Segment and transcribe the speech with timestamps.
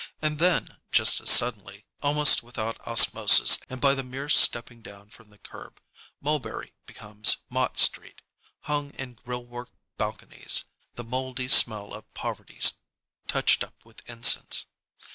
[0.19, 5.29] And then, just as suddenly, almost without osmosis and by the mere stepping down from
[5.29, 5.79] the curb,
[6.19, 8.23] Mulberry becomes Mott Street,
[8.61, 9.69] hung in grillwork
[9.99, 12.59] balconies, the moldy smell of poverty
[13.27, 14.65] touched up with incense.